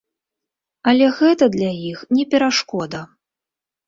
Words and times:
Але 0.91 1.09
гэта 1.19 1.47
для 1.55 1.67
іх 1.89 1.99
не 2.21 2.25
перашкода. 2.31 3.03